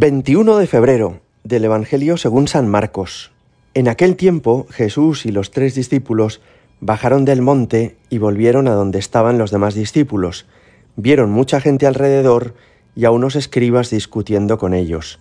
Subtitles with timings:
[0.00, 3.32] 21 de febrero del Evangelio según San Marcos.
[3.74, 6.40] En aquel tiempo Jesús y los tres discípulos
[6.78, 10.46] bajaron del monte y volvieron a donde estaban los demás discípulos.
[10.94, 12.54] Vieron mucha gente alrededor
[12.94, 15.18] y a unos escribas discutiendo con ellos.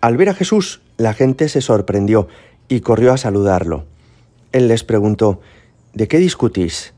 [0.00, 2.26] Al ver a Jesús, la gente se sorprendió
[2.68, 3.84] y corrió a saludarlo.
[4.50, 5.40] Él les preguntó,
[5.94, 6.94] ¿De qué discutís?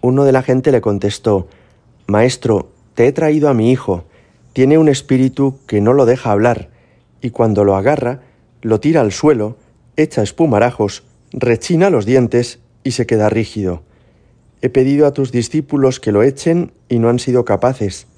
[0.00, 1.46] Uno de la gente le contestó,
[2.08, 4.06] Maestro, te he traído a mi hijo
[4.58, 6.68] tiene un espíritu que no lo deja hablar,
[7.20, 8.22] y cuando lo agarra,
[8.60, 9.56] lo tira al suelo,
[9.94, 13.84] echa espumarajos, rechina los dientes y se queda rígido.
[14.60, 18.08] He pedido a tus discípulos que lo echen y no han sido capaces.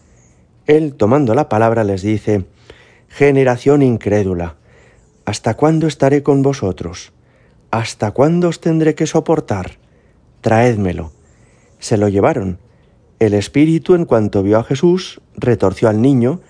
[0.66, 2.46] Él, tomando la palabra, les dice,
[3.08, 4.56] Generación incrédula,
[5.26, 7.12] ¿hasta cuándo estaré con vosotros?
[7.70, 9.72] ¿Hasta cuándo os tendré que soportar?
[10.40, 11.12] Traédmelo.
[11.80, 12.58] Se lo llevaron
[13.20, 16.40] el espíritu, en cuanto vio a Jesús, retorció al niño,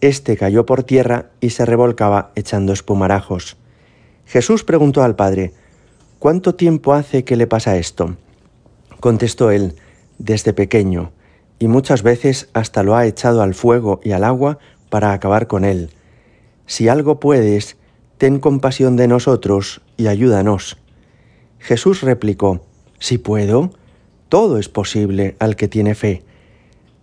[0.00, 3.58] éste cayó por tierra y se revolcaba echando espumarajos.
[4.24, 5.52] Jesús preguntó al padre,
[6.18, 8.16] ¿Cuánto tiempo hace que le pasa esto?
[9.00, 9.74] Contestó él,
[10.18, 11.12] desde pequeño,
[11.58, 15.66] y muchas veces hasta lo ha echado al fuego y al agua para acabar con
[15.66, 15.90] él.
[16.64, 17.76] Si algo puedes,
[18.16, 20.78] ten compasión de nosotros y ayúdanos.
[21.58, 22.64] Jesús replicó,
[22.98, 23.72] Si puedo,
[24.34, 26.24] todo es posible al que tiene fe.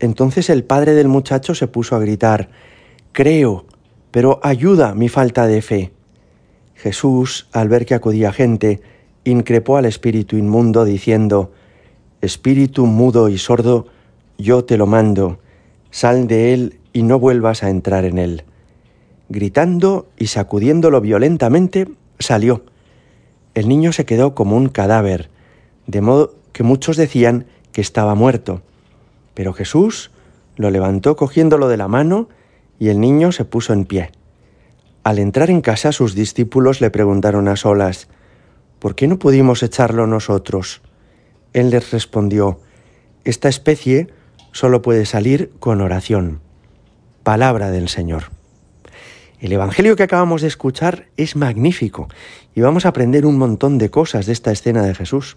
[0.02, 2.50] Entonces el padre del muchacho se puso a gritar,
[3.14, 3.64] Creo,
[4.12, 5.94] pero ayuda mi falta de fe.
[6.76, 8.82] Jesús, al ver que acudía gente,
[9.24, 11.54] increpó al espíritu inmundo, diciendo,
[12.20, 13.88] Espíritu mudo y sordo,
[14.38, 15.40] yo te lo mando,
[15.90, 18.44] sal de él y no vuelvas a entrar en él.
[19.30, 21.88] Gritando y sacudiéndolo violentamente,
[22.20, 22.66] salió.
[23.54, 25.30] El niño se quedó como un cadáver,
[25.88, 28.62] de modo que muchos decían que estaba muerto.
[29.34, 30.12] Pero Jesús
[30.58, 32.30] lo levantó cogiéndolo de la mano
[32.78, 34.12] y el niño se puso en pie.
[35.04, 38.10] Al entrar en casa sus discípulos le preguntaron a solas,
[38.78, 40.84] ¿por qué no pudimos echarlo nosotros?
[41.52, 42.60] Él les respondió,
[43.24, 44.10] esta especie
[44.52, 46.42] solo puede salir con oración.
[47.24, 48.26] Palabra del Señor.
[49.42, 52.08] El Evangelio que acabamos de escuchar es magnífico
[52.54, 55.36] y vamos a aprender un montón de cosas de esta escena de Jesús.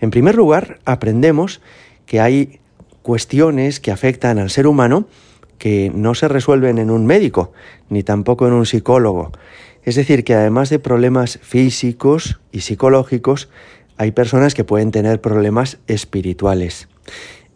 [0.00, 1.60] En primer lugar, aprendemos
[2.06, 2.58] que hay
[3.02, 5.06] cuestiones que afectan al ser humano
[5.58, 7.52] que no se resuelven en un médico,
[7.90, 9.30] ni tampoco en un psicólogo.
[9.82, 13.50] Es decir, que además de problemas físicos y psicológicos,
[13.98, 16.88] hay personas que pueden tener problemas espirituales.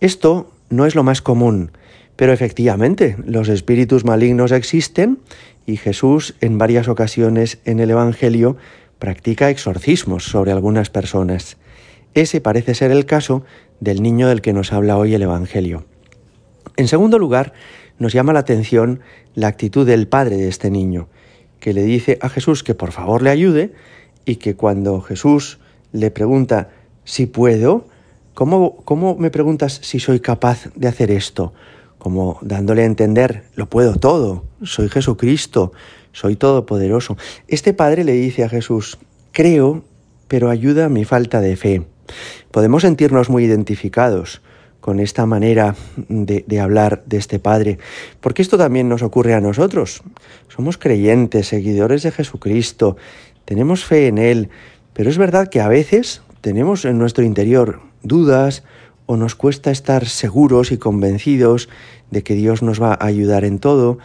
[0.00, 1.70] Esto no es lo más común,
[2.18, 5.20] pero efectivamente los espíritus malignos existen
[5.66, 8.56] y Jesús en varias ocasiones en el Evangelio
[8.98, 11.58] practica exorcismos sobre algunas personas.
[12.14, 13.44] Ese parece ser el caso
[13.78, 15.84] del niño del que nos habla hoy el Evangelio.
[16.76, 17.52] En segundo lugar,
[18.00, 18.98] nos llama la atención
[19.36, 21.06] la actitud del padre de este niño,
[21.60, 23.74] que le dice a Jesús que por favor le ayude
[24.24, 25.60] y que cuando Jesús
[25.92, 26.70] le pregunta
[27.04, 27.86] si puedo,
[28.34, 31.52] ¿cómo, cómo me preguntas si soy capaz de hacer esto?
[31.98, 35.72] Como dándole a entender, lo puedo todo, soy Jesucristo,
[36.12, 37.16] soy todopoderoso.
[37.48, 38.98] Este padre le dice a Jesús,
[39.32, 39.82] creo,
[40.28, 41.82] pero ayuda a mi falta de fe.
[42.50, 44.40] Podemos sentirnos muy identificados
[44.80, 45.74] con esta manera
[46.08, 47.78] de, de, hablar de este Padre,
[48.20, 50.02] porque esto también nos ocurre a nosotros.
[50.48, 52.96] Somos creyentes, seguidores de Jesucristo,
[53.44, 54.48] tenemos fe en Él,
[54.94, 58.62] pero es verdad que a veces tenemos en nuestro interior dudas,
[59.10, 61.70] o nos cuesta estar seguros y convencidos
[62.10, 63.98] de que Dios nos va a ayudar en todo.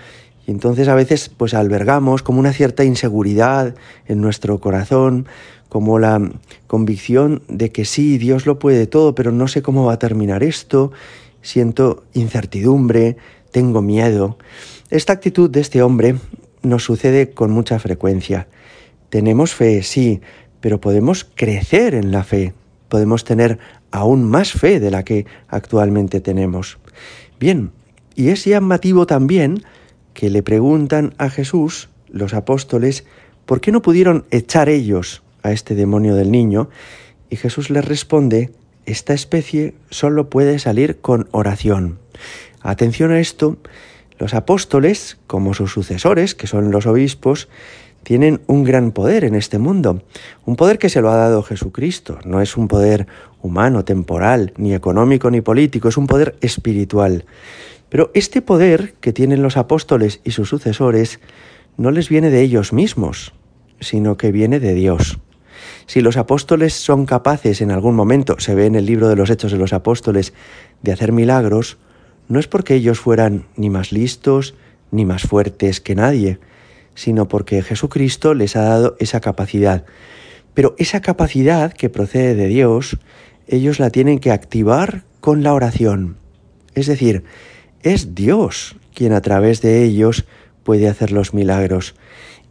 [0.48, 3.76] Y entonces a veces pues albergamos como una cierta inseguridad
[4.08, 5.28] en nuestro corazón,
[5.68, 6.32] como la
[6.68, 10.42] convicción de que sí, Dios lo puede todo, pero no sé cómo va a terminar
[10.42, 10.94] esto,
[11.42, 13.18] siento incertidumbre,
[13.52, 14.38] tengo miedo.
[14.90, 16.16] Esta actitud de este hombre
[16.62, 18.48] nos sucede con mucha frecuencia.
[19.10, 20.22] Tenemos fe, sí,
[20.62, 22.54] pero podemos crecer en la fe,
[22.94, 23.58] podemos tener
[23.90, 26.78] aún más fe de la que actualmente tenemos.
[27.40, 27.72] Bien,
[28.14, 29.64] y es llamativo también
[30.14, 33.04] que le preguntan a Jesús, los apóstoles,
[33.48, 36.70] ¿por qué no pudieron echar ellos a este demonio del niño?
[37.32, 38.52] Y Jesús les responde,
[38.86, 41.98] esta especie solo puede salir con oración.
[42.62, 43.58] Atención a esto,
[44.18, 47.50] los apóstoles, como sus sucesores, que son los obispos,
[48.04, 50.04] tienen un gran poder en este mundo,
[50.46, 53.08] un poder que se lo ha dado Jesucristo, no es un poder
[53.42, 57.26] humano, temporal, ni económico, ni político, es un poder espiritual.
[57.90, 61.20] Pero este poder que tienen los apóstoles y sus sucesores
[61.78, 63.34] no les viene de ellos mismos,
[63.80, 65.20] sino que viene de Dios.
[65.86, 69.30] Si los apóstoles son capaces en algún momento, se ve en el libro de los
[69.30, 70.34] Hechos de los Apóstoles,
[70.82, 71.78] de hacer milagros,
[72.28, 74.56] no es porque ellos fueran ni más listos
[74.92, 76.40] ni más fuertes que nadie,
[76.96, 79.86] sino porque Jesucristo les ha dado esa capacidad.
[80.54, 82.98] Pero esa capacidad que procede de Dios,
[83.48, 86.18] ellos la tienen que activar con la oración.
[86.76, 87.24] Es decir,
[87.82, 90.26] es Dios quien a través de ellos
[90.64, 91.96] puede hacer los milagros.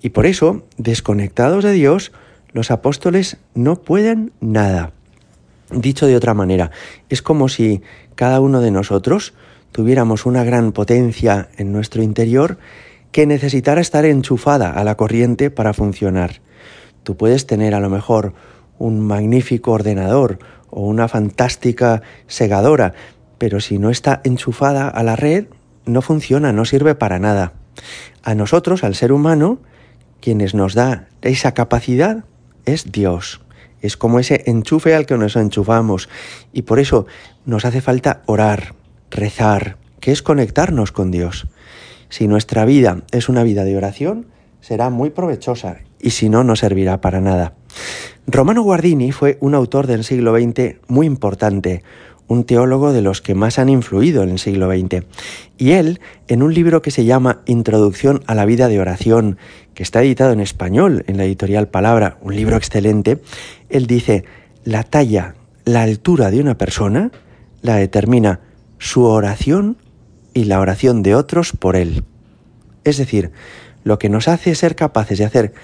[0.00, 2.12] Y por eso, desconectados de Dios,
[2.52, 4.92] los apóstoles no pueden nada.
[5.70, 6.70] Dicho de otra manera,
[7.08, 7.82] es como si
[8.14, 9.32] cada uno de nosotros
[9.72, 12.58] tuviéramos una gran potencia en nuestro interior
[13.10, 16.40] que necesitara estar enchufada a la corriente para funcionar.
[17.02, 18.34] Tú puedes tener a lo mejor
[18.78, 20.38] un magnífico ordenador
[20.70, 22.94] o una fantástica segadora,
[23.38, 25.46] pero si no está enchufada a la red,
[25.84, 27.52] no funciona, no sirve para nada.
[28.22, 29.58] A nosotros, al ser humano,
[30.20, 32.24] quienes nos da esa capacidad
[32.64, 33.40] es Dios.
[33.80, 36.08] Es como ese enchufe al que nos enchufamos.
[36.52, 37.06] Y por eso
[37.44, 38.74] nos hace falta orar,
[39.12, 41.46] rezar, que es conectarnos con Dios.
[42.08, 44.26] Si nuestra vida es una vida de oración,
[44.60, 47.54] será muy provechosa y si no, no servirá para nada.
[48.26, 51.82] Romano Guardini fue un autor del siglo XX muy importante,
[52.26, 55.04] un teólogo de los que más han influido en el siglo XX.
[55.58, 59.38] Y él, en un libro que se llama Introducción a la vida de oración,
[59.74, 63.20] que está editado en español en la editorial Palabra, un libro excelente,
[63.68, 64.24] él dice,
[64.64, 67.10] la talla, la altura de una persona
[67.60, 68.40] la determina
[68.82, 69.76] su oración
[70.34, 72.02] y la oración de otros por él.
[72.82, 73.30] Es decir,
[73.84, 75.54] lo que nos hace ser capaces de hacer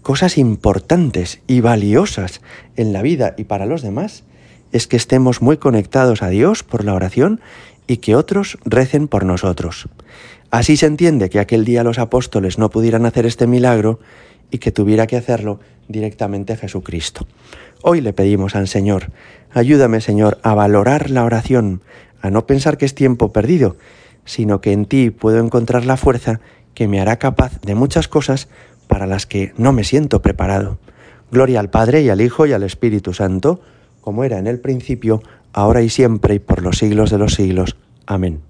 [0.00, 2.40] cosas importantes y valiosas
[2.76, 4.22] en la vida y para los demás
[4.70, 7.40] es que estemos muy conectados a Dios por la oración
[7.88, 9.88] y que otros recen por nosotros.
[10.52, 13.98] Así se entiende que aquel día los apóstoles no pudieran hacer este milagro
[14.52, 15.58] y que tuviera que hacerlo
[15.88, 17.26] directamente Jesucristo.
[17.82, 19.10] Hoy le pedimos al Señor,
[19.52, 21.82] ayúdame Señor a valorar la oración,
[22.20, 23.76] a no pensar que es tiempo perdido,
[24.24, 26.40] sino que en ti puedo encontrar la fuerza
[26.74, 28.48] que me hará capaz de muchas cosas
[28.86, 30.78] para las que no me siento preparado.
[31.30, 33.60] Gloria al Padre y al Hijo y al Espíritu Santo,
[34.00, 35.22] como era en el principio,
[35.52, 37.76] ahora y siempre y por los siglos de los siglos.
[38.06, 38.47] Amén.